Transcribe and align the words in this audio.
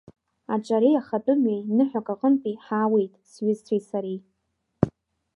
Аҿареи 0.53 0.99
ахатәымҩеи 1.01 1.61
ныҳәак 1.75 2.07
аҟынтәи 2.13 2.61
ҳаауеит 2.63 3.13
сҩызцәеи 3.31 3.81
сареи. 3.89 4.19